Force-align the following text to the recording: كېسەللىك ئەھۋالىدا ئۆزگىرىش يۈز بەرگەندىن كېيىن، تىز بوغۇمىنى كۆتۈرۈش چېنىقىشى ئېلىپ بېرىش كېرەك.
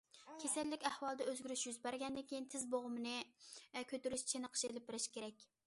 كېسەللىك 0.43 0.85
ئەھۋالىدا 0.89 1.27
ئۆزگىرىش 1.31 1.65
يۈز 1.67 1.77
بەرگەندىن 1.83 2.25
كېيىن، 2.31 2.49
تىز 2.55 2.65
بوغۇمىنى 2.73 3.85
كۆتۈرۈش 3.93 4.27
چېنىقىشى 4.33 4.71
ئېلىپ 4.73 4.91
بېرىش 4.93 5.11
كېرەك. 5.19 5.51